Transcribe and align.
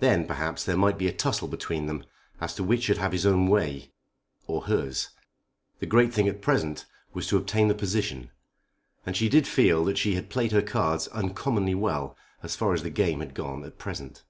Then, 0.00 0.26
perhaps, 0.26 0.64
there 0.64 0.76
might 0.76 0.98
be 0.98 1.06
a 1.06 1.12
tussle 1.12 1.46
between 1.46 1.86
them 1.86 2.04
as 2.40 2.52
to 2.56 2.64
which 2.64 2.82
should 2.82 2.98
have 2.98 3.12
his 3.12 3.24
own 3.24 3.46
way, 3.46 3.92
or 4.48 4.62
hers. 4.62 5.10
The 5.78 5.86
great 5.86 6.12
thing 6.12 6.26
at 6.26 6.42
present 6.42 6.84
was 7.14 7.28
to 7.28 7.36
obtain 7.36 7.68
the 7.68 7.74
position, 7.76 8.32
and 9.06 9.16
she 9.16 9.28
did 9.28 9.46
feel 9.46 9.84
that 9.84 9.98
she 9.98 10.16
had 10.16 10.30
played 10.30 10.50
her 10.50 10.62
cards 10.62 11.06
uncommonly 11.12 11.76
well 11.76 12.16
as 12.42 12.56
far 12.56 12.74
as 12.74 12.82
the 12.82 12.90
game 12.90 13.20
had 13.20 13.34
gone 13.34 13.62
at 13.62 13.78
present. 13.78 14.24